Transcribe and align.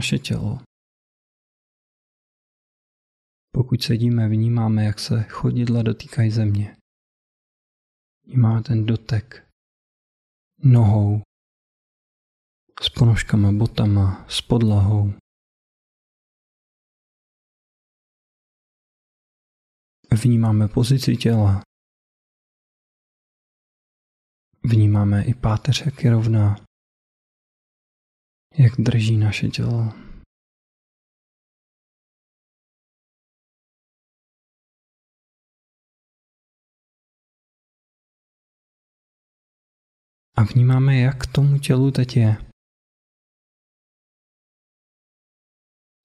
Naše 0.00 0.18
tělo. 0.18 0.58
Pokud 3.52 3.82
sedíme, 3.82 4.28
vnímáme, 4.28 4.84
jak 4.84 4.98
se 4.98 5.22
chodidla 5.22 5.82
dotýkají 5.82 6.30
země. 6.30 6.76
Vnímáme 8.26 8.62
ten 8.62 8.86
dotek 8.86 9.48
nohou, 10.64 11.22
s 12.82 12.88
ponožkama, 12.88 13.52
botama, 13.52 14.26
s 14.28 14.40
podlahou. 14.40 15.12
Vnímáme 20.22 20.68
pozici 20.68 21.16
těla. 21.16 21.62
Vnímáme 24.64 25.24
i 25.24 25.34
páteř, 25.34 25.86
jak 25.86 26.04
je 26.04 26.10
rovná, 26.10 26.69
jak 28.64 28.72
drží 28.78 29.16
naše 29.16 29.48
tělo. 29.48 29.82
A 40.36 40.42
vnímáme, 40.52 41.00
jak 41.00 41.26
tomu 41.34 41.58
tělu 41.58 41.90
teď 41.90 42.16
je. 42.16 42.36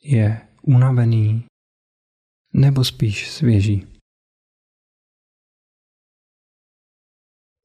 Je 0.03 0.47
unavený 0.61 1.45
nebo 2.53 2.83
spíš 2.85 3.31
svěží. 3.31 3.99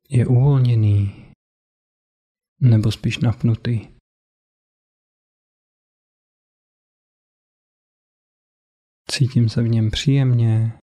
Je 0.08 0.26
uvolněný 0.26 1.32
nebo 2.60 2.92
spíš 2.92 3.18
napnutý? 3.18 3.99
Cítím 9.10 9.48
se 9.48 9.62
v 9.62 9.68
něm 9.68 9.90
příjemně 9.90 10.78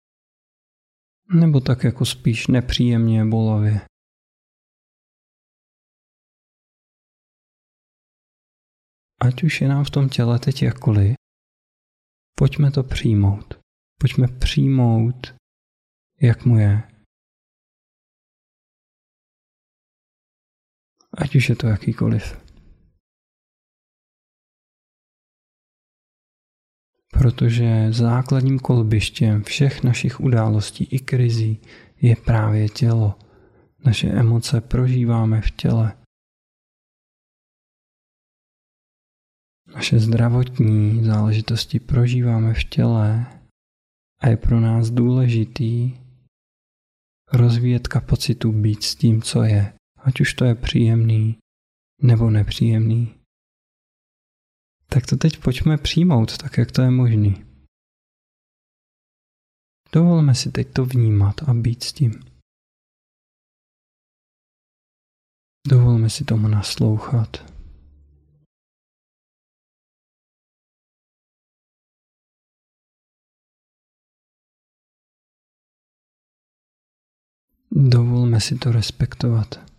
nebo 1.42 1.60
tak 1.60 1.84
jako 1.84 2.06
spíš 2.06 2.48
nepříjemně 2.48 3.26
bolavě? 3.26 3.82
Ať 9.22 9.44
už 9.44 9.62
je 9.62 9.68
nám 9.68 9.84
v 9.86 9.90
tom 9.90 10.10
těle 10.10 10.40
teď 10.40 10.62
jakkoliv, 10.62 11.16
pojďme 12.38 12.72
to 12.72 12.84
přijmout. 12.84 13.54
Pojďme 14.00 14.28
přijmout, 14.28 15.36
jak 16.22 16.46
mu 16.46 16.58
je. 16.58 16.96
ať 21.18 21.36
už 21.36 21.50
je 21.50 21.56
to 21.56 21.68
jakýkoliv. 21.68 22.45
Protože 27.20 27.88
základním 27.92 28.60
kolbištěm 28.60 29.44
všech 29.44 29.84
našich 29.84 30.20
událostí 30.20 30.84
i 30.84 31.00
krizí 31.00 31.60
je 32.02 32.16
právě 32.16 32.70
tělo. 32.70 33.16
Naše 33.86 34.08
emoce 34.08 34.62
prožíváme 34.62 35.42
v 35.42 35.52
těle. 35.52 35.98
Naše 39.76 40.00
zdravotní 40.00 41.04
záležitosti 41.04 41.80
prožíváme 41.80 42.54
v 42.54 42.64
těle 42.64 43.26
a 44.22 44.28
je 44.28 44.38
pro 44.38 44.60
nás 44.60 44.90
důležitý 44.90 45.98
rozvíjet 47.34 47.88
kapacitu 47.88 48.52
být 48.52 48.84
s 48.84 48.96
tím, 48.96 49.22
co 49.22 49.44
je 49.44 49.74
ať 50.06 50.22
už 50.22 50.34
to 50.34 50.46
je 50.46 50.56
příjemný 50.56 51.38
nebo 52.02 52.30
nepříjemný. 52.30 53.16
Tak 54.96 55.06
to 55.06 55.16
teď 55.18 55.44
pojďme 55.44 55.78
přijmout, 55.78 56.38
tak 56.38 56.58
jak 56.58 56.72
to 56.72 56.82
je 56.82 56.92
možný. 56.92 57.46
Dovolme 59.94 60.36
si 60.36 60.52
teď 60.52 60.74
to 60.74 60.86
vnímat 60.86 61.36
a 61.50 61.54
být 61.54 61.84
s 61.84 61.94
tím. 61.94 62.12
Dovolme 65.68 66.10
si 66.10 66.26
tomu 66.26 66.48
naslouchat. 66.48 67.32
Dovolme 77.72 78.42
si 78.42 78.56
to 78.58 78.72
respektovat. 78.72 79.75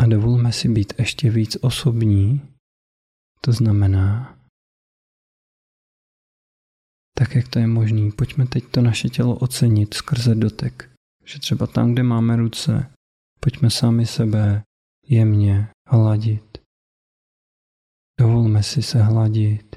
A 0.00 0.06
dovolme 0.06 0.52
si 0.52 0.68
být 0.68 0.92
ještě 0.98 1.30
víc 1.30 1.56
osobní, 1.60 2.40
to 3.40 3.52
znamená, 3.52 4.38
tak 7.18 7.34
jak 7.34 7.48
to 7.48 7.58
je 7.58 7.66
možný, 7.66 8.12
pojďme 8.12 8.46
teď 8.46 8.64
to 8.70 8.80
naše 8.80 9.08
tělo 9.08 9.36
ocenit 9.36 9.94
skrze 9.94 10.34
dotek. 10.34 10.90
Že 11.24 11.38
třeba 11.38 11.66
tam, 11.66 11.92
kde 11.92 12.02
máme 12.02 12.36
ruce, 12.36 12.92
pojďme 13.40 13.70
sami 13.70 14.06
sebe 14.06 14.62
jemně 15.06 15.68
hladit. 15.88 16.58
Dovolme 18.20 18.62
si 18.62 18.82
se 18.82 19.02
hladit. 19.02 19.76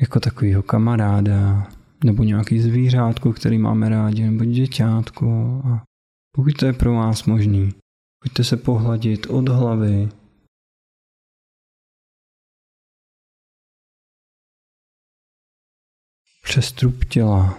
Jako 0.00 0.20
takovýho 0.20 0.62
kamaráda, 0.62 1.70
nebo 2.04 2.24
nějaký 2.24 2.60
zvířátko, 2.60 3.32
který 3.32 3.58
máme 3.58 3.88
rádi, 3.88 4.22
nebo 4.22 4.44
děťátko. 4.44 5.26
A 5.64 5.84
pokud 6.32 6.52
to 6.58 6.66
je 6.66 6.72
pro 6.72 6.92
vás 6.94 7.24
možný, 7.24 7.70
pojďte 8.22 8.44
se 8.44 8.56
pohladit 8.56 9.26
od 9.26 9.48
hlavy 9.48 10.08
přes 16.42 16.72
trup 16.72 17.04
těla, 17.04 17.58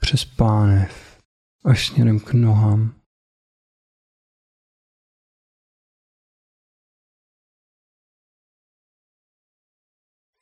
přes 0.00 0.24
pánev, 0.24 1.20
až 1.64 1.86
směrem 1.86 2.20
k 2.20 2.32
nohám. 2.32 2.94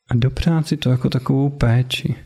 A 0.09 0.15
dopřát 0.15 0.67
si 0.67 0.77
to 0.77 0.89
jako 0.89 1.09
takovou 1.09 1.49
péči. 1.49 2.25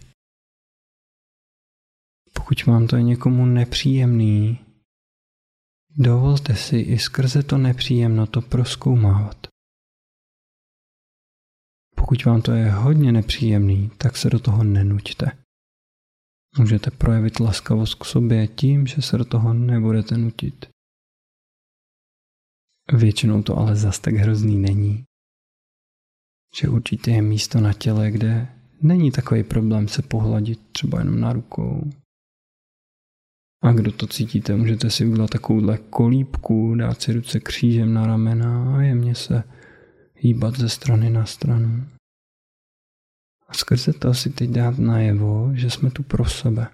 Pokud 2.33 2.65
vám 2.65 2.87
to 2.87 2.95
je 2.95 3.03
někomu 3.03 3.45
nepříjemný, 3.45 4.64
Dovolte 5.97 6.55
si 6.55 6.77
i 6.77 6.99
skrze 6.99 7.43
to 7.43 7.57
nepříjemno 7.57 8.27
to 8.27 8.41
proskoumávat. 8.41 9.47
Pokud 11.95 12.25
vám 12.25 12.41
to 12.41 12.51
je 12.51 12.71
hodně 12.71 13.11
nepříjemný, 13.11 13.91
tak 13.97 14.17
se 14.17 14.29
do 14.29 14.39
toho 14.39 14.63
nenuďte. 14.63 15.25
Můžete 16.57 16.91
projevit 16.91 17.39
laskavost 17.39 17.95
k 17.95 18.05
sobě 18.05 18.47
tím, 18.47 18.87
že 18.87 19.01
se 19.01 19.17
do 19.17 19.25
toho 19.25 19.53
nebudete 19.53 20.17
nutit. 20.17 20.65
Většinou 22.93 23.43
to 23.43 23.57
ale 23.57 23.75
zas 23.75 23.99
tak 23.99 24.13
hrozný 24.13 24.57
není. 24.57 25.03
Že 26.59 26.69
určitě 26.69 27.11
je 27.11 27.21
místo 27.21 27.61
na 27.61 27.73
těle, 27.73 28.11
kde 28.11 28.47
není 28.81 29.11
takový 29.11 29.43
problém 29.43 29.87
se 29.87 30.01
pohladit 30.01 30.59
třeba 30.71 30.99
jenom 30.99 31.19
na 31.19 31.33
rukou, 31.33 31.89
a 33.65 33.71
kdo 33.71 33.91
to 33.91 34.07
cítíte, 34.07 34.55
můžete 34.55 34.89
si 34.89 35.05
udělat 35.05 35.29
takovouhle 35.29 35.77
kolípku, 35.77 36.75
dát 36.75 37.01
si 37.01 37.13
ruce 37.13 37.39
křížem 37.39 37.93
na 37.93 38.07
ramena 38.07 38.77
a 38.77 38.81
jemně 38.81 39.15
se 39.15 39.43
hýbat 40.15 40.57
ze 40.57 40.69
strany 40.69 41.09
na 41.09 41.25
stranu. 41.25 41.87
A 43.47 43.53
skrze 43.53 43.93
to 43.93 44.13
si 44.13 44.29
teď 44.29 44.49
dát 44.49 44.77
najevo, 44.77 45.51
že 45.53 45.69
jsme 45.69 45.91
tu 45.91 46.03
pro 46.03 46.25
sebe. 46.25 46.67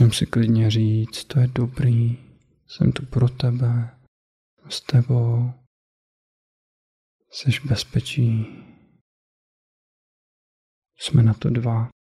Můžeme 0.00 0.14
si 0.14 0.26
klidně 0.26 0.70
říct, 0.70 1.24
to 1.24 1.40
je 1.40 1.46
dobrý, 1.46 2.18
jsem 2.66 2.92
tu 2.92 3.06
pro 3.06 3.28
tebe, 3.28 3.98
s 4.68 4.80
tebou, 4.80 5.52
jsi 7.30 7.50
bezpečí. 7.68 8.46
Jsme 10.98 11.22
na 11.22 11.34
to 11.34 11.50
dva. 11.50 11.95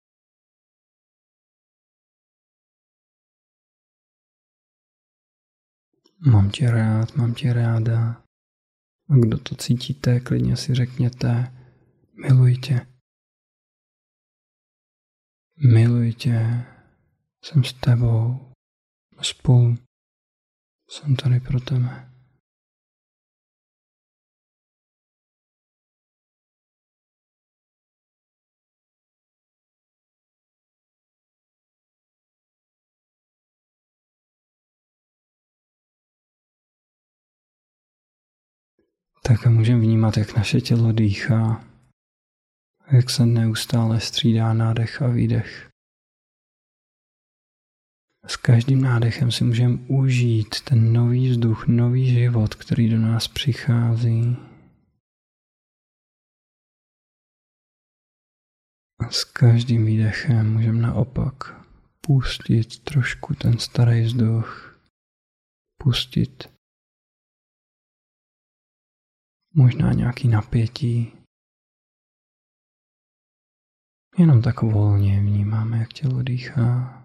Mám 6.32 6.50
tě 6.50 6.72
rád, 6.72 7.16
mám 7.16 7.34
tě 7.34 7.54
ráda. 7.54 8.24
A 9.10 9.16
kdo 9.20 9.38
to 9.38 9.56
cítíte, 9.56 10.20
klidně 10.20 10.58
si 10.58 10.76
řekněte, 10.76 11.54
miluji 12.22 12.58
tě. 12.58 12.88
Miluji 15.72 16.14
tě, 16.14 16.66
jsem 17.44 17.64
s 17.64 17.74
tebou, 17.74 18.52
spolu, 19.22 19.76
jsem 20.90 21.16
tady 21.16 21.40
pro 21.40 21.60
tebe. 21.60 22.15
Tak 39.28 39.46
můžeme 39.46 39.82
vnímat, 39.82 40.18
jak 40.18 40.36
naše 40.38 40.62
tělo 40.62 40.92
dýchá, 40.92 41.66
jak 42.92 43.10
se 43.10 43.26
neustále 43.26 44.00
střídá 44.02 44.54
nádech 44.54 45.02
a 45.02 45.08
výdech. 45.08 45.70
S 48.28 48.38
každým 48.38 48.82
nádechem 48.82 49.32
si 49.32 49.44
můžeme 49.44 49.78
užít 49.88 50.62
ten 50.62 50.94
nový 50.94 51.30
vzduch, 51.30 51.68
nový 51.68 52.14
život, 52.14 52.56
který 52.56 52.90
do 52.90 52.98
nás 52.98 53.28
přichází. 53.28 54.38
A 59.00 59.10
s 59.10 59.24
každým 59.24 59.86
výdechem 59.86 60.54
můžeme 60.54 60.82
naopak 60.82 61.62
pustit 62.02 62.80
trošku 62.80 63.36
ten 63.36 63.60
starý 63.60 64.02
vzduch, 64.02 64.80
pustit 65.84 66.55
možná 69.56 69.94
nějaký 69.94 70.28
napětí. 70.28 71.12
Jenom 74.18 74.42
tak 74.42 74.62
volně 74.62 75.20
vnímáme, 75.22 75.78
jak 75.78 75.94
tělo 75.94 76.24
dýchá. 76.24 77.02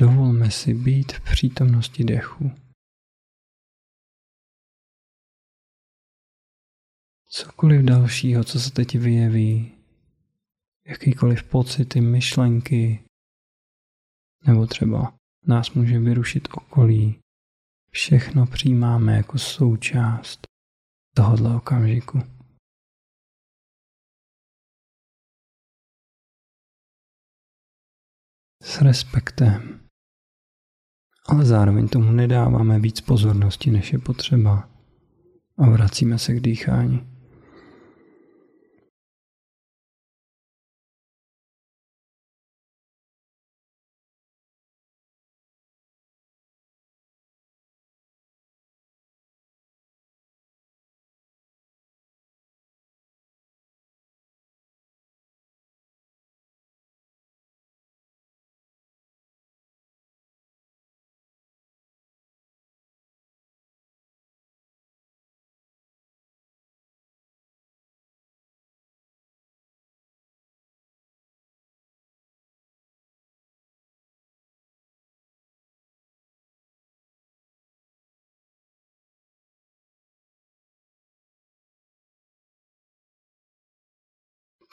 Dovolme 0.00 0.50
si 0.50 0.74
být 0.74 1.12
v 1.12 1.20
přítomnosti 1.20 2.04
dechu. 2.04 2.50
Cokoliv 7.28 7.84
dalšího, 7.84 8.44
co 8.44 8.60
se 8.60 8.70
teď 8.70 8.94
vyjeví, 8.98 9.74
jakýkoliv 10.86 11.42
pocity, 11.42 12.00
myšlenky, 12.00 13.04
nebo 14.46 14.66
třeba 14.66 15.14
nás 15.46 15.70
může 15.70 15.98
vyrušit 15.98 16.48
okolí, 16.54 17.20
všechno 17.90 18.46
přijímáme 18.46 19.16
jako 19.16 19.38
součást 19.38 20.53
tohohle 21.14 21.56
okamžiku. 21.56 22.18
S 28.62 28.80
respektem 28.80 29.84
ale 31.28 31.44
zároveň 31.44 31.88
tomu 31.88 32.12
nedáváme 32.12 32.80
víc 32.80 33.00
pozornosti, 33.00 33.70
než 33.70 33.92
je 33.92 33.98
potřeba 33.98 34.68
a 35.58 35.70
vracíme 35.70 36.18
se 36.18 36.34
k 36.34 36.40
dýchání. 36.40 37.13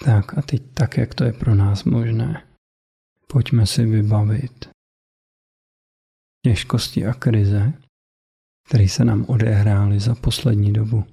Tak 0.06 0.38
a 0.38 0.42
teď 0.42 0.62
tak, 0.74 0.98
jak 0.98 1.16
to 1.16 1.24
je 1.24 1.34
pro 1.34 1.56
nás 1.56 1.84
možné. 1.84 2.58
Pojďme 3.28 3.68
si 3.68 3.86
vybavit 3.86 4.70
těžkosti 6.46 7.06
a 7.06 7.14
krize, 7.14 7.74
které 8.68 8.88
se 8.90 9.06
nám 9.06 9.26
odehrály 9.30 10.00
za 10.00 10.16
poslední 10.16 10.74
dobu. 10.74 11.04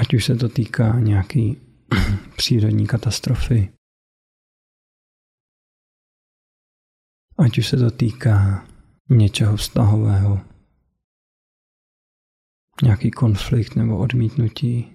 Ať 0.00 0.14
už 0.14 0.24
se 0.24 0.34
to 0.34 0.48
týká 0.48 1.00
nějaký 1.00 1.56
přírodní 2.36 2.86
katastrofy, 2.86 3.72
ať 7.38 7.58
už 7.58 7.68
se 7.68 7.76
to 7.76 7.90
týká 7.90 8.66
něčeho 9.10 9.56
vztahového, 9.56 10.40
nějaký 12.82 13.10
konflikt 13.10 13.76
nebo 13.76 13.98
odmítnutí, 13.98 14.93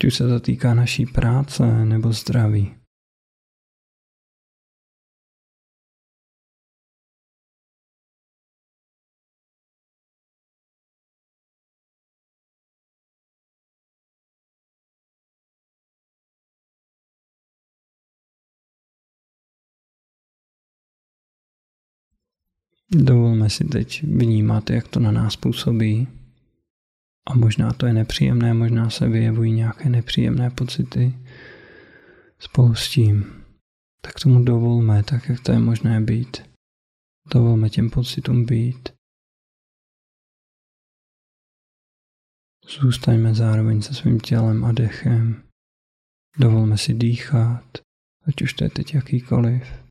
ať 0.00 0.04
už 0.04 0.14
se 0.14 0.28
to 0.28 0.40
týká 0.40 0.74
naší 0.74 1.06
práce 1.06 1.84
nebo 1.84 2.12
zdraví. 2.12 2.74
Dovolme 22.90 23.50
si 23.50 23.64
teď 23.64 24.02
vnímat, 24.02 24.70
jak 24.70 24.88
to 24.88 25.00
na 25.00 25.12
nás 25.12 25.36
působí. 25.36 26.19
A 27.28 27.34
možná 27.34 27.72
to 27.72 27.86
je 27.86 27.92
nepříjemné, 27.92 28.54
možná 28.54 28.90
se 28.90 29.08
vyjevují 29.08 29.52
nějaké 29.52 29.88
nepříjemné 29.88 30.50
pocity 30.50 31.18
spolu 32.38 32.74
s 32.74 32.90
tím. 32.90 33.44
Tak 34.00 34.12
tomu 34.22 34.44
dovolme, 34.44 35.02
tak 35.02 35.28
jak 35.28 35.40
to 35.40 35.52
je 35.52 35.58
možné 35.58 36.00
být. 36.00 36.50
Dovolme 37.32 37.70
těm 37.70 37.90
pocitům 37.90 38.44
být. 38.44 38.88
Zůstaňme 42.68 43.34
zároveň 43.34 43.82
se 43.82 43.94
svým 43.94 44.20
tělem 44.20 44.64
a 44.64 44.72
dechem. 44.72 45.42
Dovolme 46.38 46.78
si 46.78 46.94
dýchat, 46.94 47.78
ať 48.26 48.42
už 48.42 48.52
to 48.52 48.64
je 48.64 48.70
teď 48.70 48.94
jakýkoliv. 48.94 49.89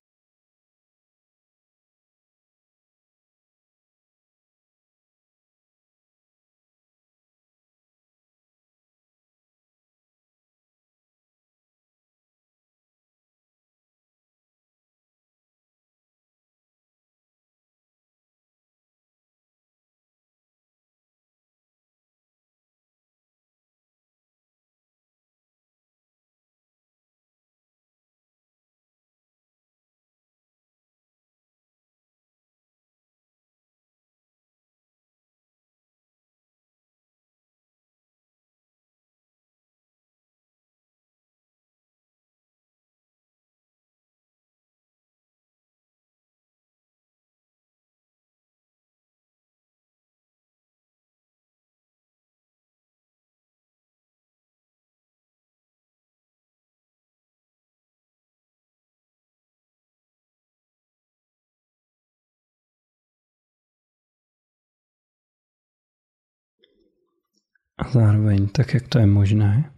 A 67.80 67.90
zároveň 67.92 68.48
tak, 68.48 68.74
jak 68.74 68.88
to 68.88 69.00
je 69.00 69.06
možné, 69.06 69.74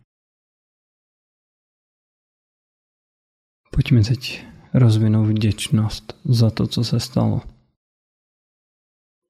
pojďme 3.71 4.03
teď 4.03 4.45
rozvinout 4.73 5.27
vděčnost 5.27 6.19
za 6.25 6.51
to, 6.51 6.67
co 6.67 6.83
se 6.83 6.99
stalo. 6.99 7.41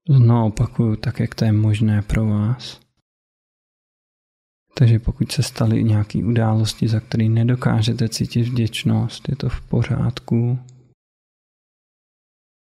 Znovu 0.09 0.47
opakuju, 0.47 0.95
tak, 0.95 1.19
jak 1.19 1.35
to 1.35 1.45
je 1.45 1.51
možné 1.51 2.01
pro 2.01 2.25
vás. 2.25 2.81
Takže 4.77 4.99
pokud 4.99 5.31
se 5.31 5.43
staly 5.43 5.83
nějaké 5.83 6.19
události, 6.19 6.87
za 6.87 6.99
které 6.99 7.23
nedokážete 7.23 8.09
cítit 8.09 8.43
vděčnost, 8.43 9.29
je 9.29 9.35
to 9.35 9.49
v 9.49 9.61
pořádku. 9.61 10.59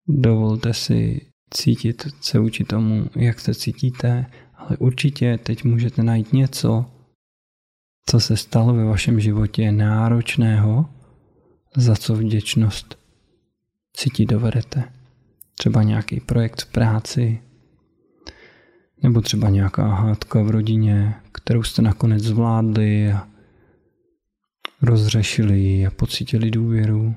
Dovolte 0.08 0.74
si 0.74 1.32
cítit 1.54 2.24
se 2.24 2.40
vůči 2.40 2.64
tomu, 2.64 3.10
jak 3.16 3.40
se 3.40 3.56
cítíte, 3.56 4.32
ale 4.68 4.78
určitě 4.78 5.40
teď 5.44 5.64
můžete 5.64 6.04
najít 6.04 6.34
něco, 6.34 6.86
co 8.06 8.20
se 8.20 8.38
stalo 8.38 8.74
ve 8.74 8.86
vašem 8.86 9.20
životě 9.20 9.72
náročného, 9.72 10.90
za 11.76 11.96
co 11.96 12.16
vděčnost 12.16 12.98
cítit 13.94 14.26
dovedete. 14.26 14.84
Třeba 15.58 15.84
nějaký 15.84 16.20
projekt 16.20 16.62
v 16.62 16.72
práci, 16.72 17.42
nebo 19.04 19.22
třeba 19.22 19.50
nějaká 19.50 19.88
hádka 19.88 20.42
v 20.42 20.50
rodině, 20.50 21.16
kterou 21.32 21.64
jste 21.64 21.82
nakonec 21.82 22.24
zvládli 22.24 23.12
a 23.12 23.28
rozřešili 24.82 25.60
ji 25.60 25.88
a 25.88 25.92
pocítili 25.92 26.52
důvěru. 26.52 27.16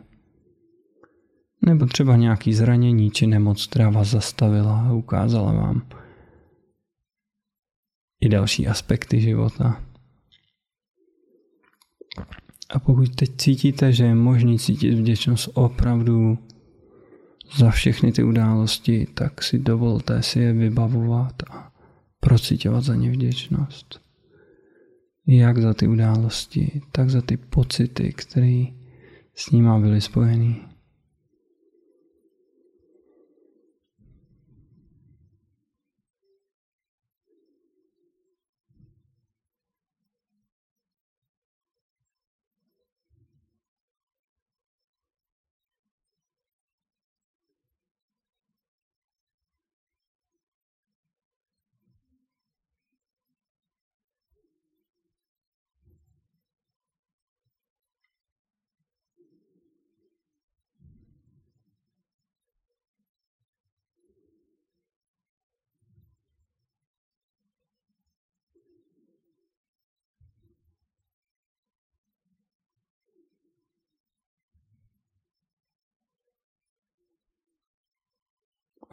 Nebo 1.67 1.87
třeba 1.87 2.17
nějaký 2.17 2.55
zranění 2.55 3.11
či 3.11 3.27
nemoc, 3.27 3.67
která 3.67 3.91
vás 3.91 4.09
zastavila 4.09 4.87
a 4.89 4.93
ukázala 4.93 5.53
vám 5.53 5.83
i 8.21 8.29
další 8.29 8.67
aspekty 8.67 9.21
života. 9.21 9.83
A 12.71 12.79
pokud 12.79 13.15
teď 13.15 13.37
cítíte, 13.37 13.93
že 13.93 14.05
je 14.05 14.15
možný 14.15 14.59
cítit 14.59 14.95
vděčnost 14.95 15.49
opravdu 15.55 16.39
za 17.57 17.71
všechny 17.71 18.13
ty 18.13 18.23
události, 18.23 19.07
tak 19.15 19.43
si 19.43 19.59
dovolte 19.59 20.23
si 20.23 20.41
je 20.41 20.53
vybavovat 20.53 21.43
a 21.51 21.73
procitovat 22.21 22.85
za 22.85 22.95
ně 22.95 23.11
vděčnost. 23.11 24.01
Jak 25.27 25.59
za 25.59 25.75
ty 25.75 25.87
události, 25.87 26.81
tak 26.93 27.11
za 27.11 27.23
ty 27.23 27.37
pocity, 27.37 28.13
které 28.13 28.65
s 29.35 29.51
nima 29.51 29.79
byly 29.79 30.01
spojený. 30.01 30.63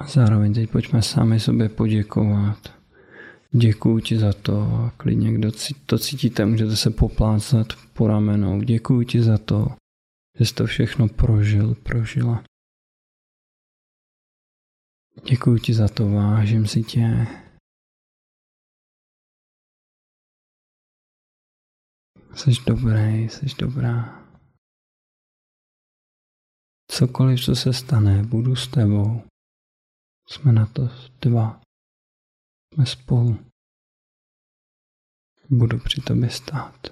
A 0.04 0.08
zároveň 0.08 0.54
teď 0.54 0.70
pojďme 0.70 1.02
sami 1.02 1.40
sobě 1.40 1.70
poděkovat. 1.70 2.60
Děkuji 3.52 4.00
ti 4.00 4.20
za 4.20 4.34
to 4.34 4.62
a 4.62 4.94
klidně, 4.98 5.34
kdo 5.34 5.52
to 5.86 6.00
cítíte, 6.00 6.46
můžete 6.46 6.76
se 6.76 6.90
poplácat 6.90 7.68
po 7.94 8.08
ramenou. 8.08 8.62
Děkuji 8.62 9.06
ti 9.06 9.24
za 9.24 9.38
to, 9.38 9.68
že 10.40 10.46
jsi 10.46 10.54
to 10.54 10.66
všechno 10.66 11.08
prožil, 11.08 11.76
prožila. 11.76 12.44
Děkuji 15.30 15.60
ti 15.60 15.74
za 15.74 15.88
to, 15.88 16.10
vážím 16.10 16.68
si 16.68 16.84
tě. 16.84 17.28
Jsi 22.36 22.52
dobrý, 22.68 23.30
jsi 23.30 23.46
dobrá. 23.60 24.24
Cokoliv, 26.92 27.42
co 27.42 27.56
se 27.56 27.74
stane, 27.74 28.24
budu 28.24 28.56
s 28.56 28.68
tebou. 28.68 29.33
Jsme 30.30 30.52
na 30.52 30.66
to 30.66 30.82
dva. 31.22 31.62
Jsme 32.74 32.86
spolu. 32.86 33.46
Budu 35.50 35.80
při 35.80 36.02
tobě 36.02 36.30
stát. 36.30 36.88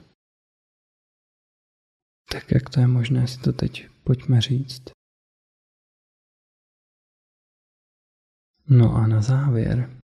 Tak 2.31 2.51
jak 2.51 2.69
to 2.73 2.79
je 2.79 2.87
možné, 2.87 3.27
si 3.27 3.39
to 3.39 3.53
teď 3.53 3.89
pojďme 4.03 4.41
říct. 4.41 4.83
No 8.69 8.95
a 8.95 9.07
na 9.07 9.21
závěr, 9.21 10.01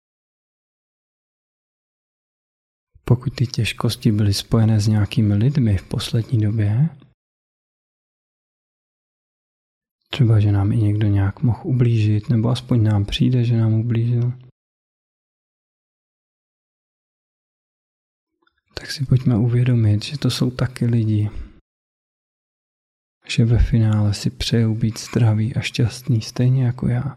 pokud 3.05 3.31
ty 3.37 3.47
těžkosti 3.47 4.13
byly 4.13 4.35
spojené 4.35 4.81
s 4.81 4.89
nějakými 4.89 5.35
lidmi 5.35 5.79
v 5.79 5.89
poslední 5.89 6.41
době, 6.41 6.89
Třeba, 10.13 10.41
že 10.41 10.53
nám 10.53 10.73
i 10.73 10.77
někdo 10.77 11.07
nějak 11.09 11.43
mohl 11.43 11.61
ublížit, 11.65 12.29
nebo 12.29 12.49
aspoň 12.49 12.83
nám 12.83 13.05
přijde, 13.05 13.45
že 13.45 13.57
nám 13.57 13.75
ublížil. 13.75 14.33
Tak 18.75 18.91
si 18.91 19.07
pojďme 19.07 19.37
uvědomit, 19.37 20.05
že 20.05 20.19
to 20.19 20.31
jsou 20.31 20.51
taky 20.51 20.87
lidi. 20.87 21.31
Že 23.27 23.45
ve 23.45 23.59
finále 23.59 24.15
si 24.15 24.31
přejou 24.31 24.75
být 24.75 24.99
zdraví 24.99 25.55
a 25.55 25.61
šťastný, 25.61 26.21
stejně 26.21 26.65
jako 26.65 26.89
já. 26.89 27.17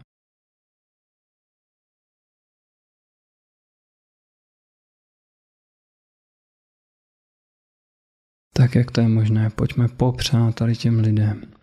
Tak 8.56 8.74
jak 8.74 8.90
to 8.90 9.00
je 9.00 9.08
možné, 9.08 9.50
pojďme 9.50 9.88
popřát 9.88 10.54
tady 10.54 10.76
těm 10.76 10.98
lidem. 11.00 11.53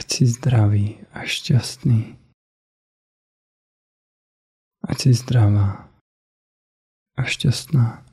Ať 0.00 0.12
jsi 0.12 0.26
zdravý 0.26 0.98
a 1.12 1.28
šťastný. 1.28 2.18
Ať 4.88 4.98
jsi 5.00 5.14
zdravá 5.14 5.92
a 7.16 7.22
šťastná. 7.22 8.06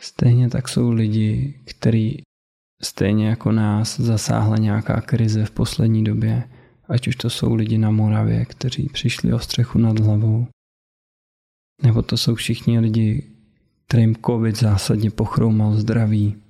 Stejně 0.00 0.50
tak 0.50 0.68
jsou 0.68 0.90
lidi, 0.90 1.60
kteří 1.66 2.22
stejně 2.82 3.28
jako 3.28 3.52
nás 3.52 4.00
zasáhla 4.00 4.56
nějaká 4.56 5.00
krize 5.00 5.44
v 5.44 5.50
poslední 5.50 6.04
době, 6.04 6.50
ať 6.88 7.08
už 7.08 7.16
to 7.16 7.30
jsou 7.30 7.54
lidi 7.54 7.78
na 7.78 7.90
Moravě, 7.90 8.44
kteří 8.44 8.88
přišli 8.88 9.32
o 9.32 9.38
střechu 9.38 9.78
nad 9.78 9.98
hlavou, 9.98 10.46
nebo 11.82 12.02
to 12.02 12.16
jsou 12.16 12.34
všichni 12.34 12.78
lidi, 12.78 13.30
kterým 13.86 14.16
covid 14.26 14.56
zásadně 14.56 15.10
pochroumal 15.10 15.76
zdraví 15.76 16.42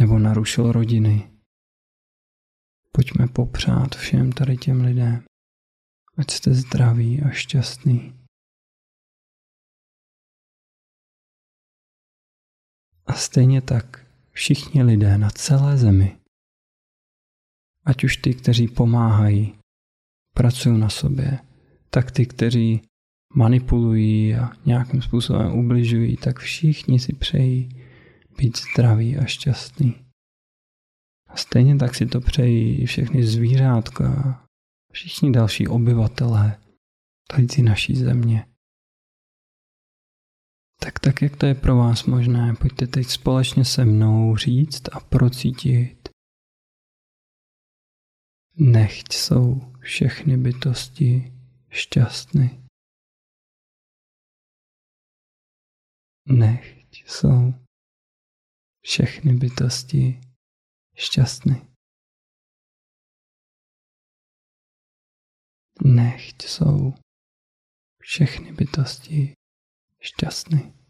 nebo 0.00 0.18
narušil 0.18 0.72
rodiny. 0.72 1.32
Pojďme 2.92 3.28
popřát 3.28 3.94
všem 3.94 4.32
tady 4.32 4.56
těm 4.56 4.80
lidem, 4.84 5.24
ať 6.16 6.30
jste 6.30 6.54
zdraví 6.54 7.22
a 7.22 7.30
šťastný. 7.30 8.14
A 13.06 13.12
stejně 13.12 13.62
tak 13.62 14.06
všichni 14.30 14.82
lidé 14.82 15.18
na 15.18 15.30
celé 15.30 15.78
zemi, 15.78 16.18
ať 17.84 18.04
už 18.04 18.16
ty, 18.16 18.34
kteří 18.34 18.68
pomáhají, 18.68 19.58
pracují 20.34 20.78
na 20.78 20.88
sobě, 20.88 21.38
tak 21.90 22.10
ty, 22.10 22.26
kteří 22.26 22.82
manipulují 23.34 24.34
a 24.34 24.52
nějakým 24.66 25.02
způsobem 25.02 25.52
ubližují, 25.52 26.16
tak 26.16 26.38
všichni 26.38 26.98
si 26.98 27.12
přejí 27.12 27.68
být 28.38 28.58
zdraví 28.58 29.16
a 29.16 29.24
šťastný. 29.24 29.94
A 31.28 31.36
stejně 31.36 31.76
tak 31.76 31.94
si 31.94 32.06
to 32.06 32.20
přejí 32.20 32.86
všechny 32.86 33.26
zvířátka, 33.26 34.38
všichni 34.92 35.32
další 35.32 35.68
obyvatelé 35.68 36.58
tady 37.26 37.62
naší 37.62 37.96
země. 37.96 38.46
Tak 40.80 40.98
tak, 40.98 41.22
jak 41.22 41.36
to 41.36 41.46
je 41.46 41.54
pro 41.54 41.76
vás 41.76 42.04
možné, 42.04 42.54
pojďte 42.54 42.86
teď 42.86 43.06
společně 43.06 43.64
se 43.64 43.84
mnou 43.84 44.36
říct 44.36 44.82
a 44.92 45.00
procítit. 45.00 46.08
Nechť 48.56 49.12
jsou 49.12 49.72
všechny 49.80 50.36
bytosti 50.36 51.32
šťastný. 51.70 52.61
Nechť 56.26 56.94
jsou 57.06 57.54
všechny 58.80 59.34
bytosti 59.34 60.20
šťastné. 60.94 61.66
Nechť 65.84 66.42
jsou 66.42 66.94
všechny 68.00 68.52
bytosti 68.52 69.34
šťastný. 70.00 70.81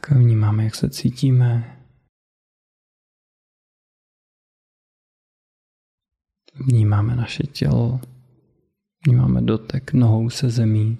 Tak 0.00 0.10
vnímáme, 0.10 0.64
jak 0.64 0.74
se 0.74 0.90
cítíme. 0.90 1.76
Vnímáme 6.54 7.16
naše 7.16 7.42
tělo, 7.42 8.00
vnímáme 9.06 9.42
dotek 9.42 9.92
nohou 9.92 10.30
se 10.30 10.50
zemí. 10.50 10.98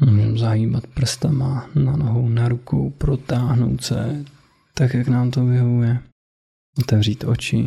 Můžeme 0.00 0.38
zahýbat 0.38 0.86
prstama 0.86 1.70
na 1.74 1.96
nohou, 1.96 2.28
na 2.28 2.48
rukou, 2.48 2.90
protáhnout 2.90 3.84
se 3.84 4.24
tak, 4.74 4.94
jak 4.94 5.08
nám 5.08 5.30
to 5.30 5.44
vyhovuje. 5.44 6.02
Otevřít 6.78 7.24
oči. 7.24 7.64